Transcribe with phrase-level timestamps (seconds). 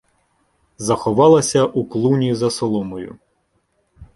[0.77, 3.17] заховалася у клуні за соломою.